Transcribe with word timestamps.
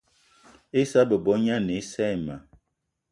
Issa 0.81 0.99
bebo 1.09 1.31
gne 1.39 1.51
ane 1.57 1.75
assa 1.81 2.01
ayi 2.07 2.17
ma. 2.25 2.35